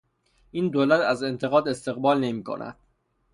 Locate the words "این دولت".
0.51-0.99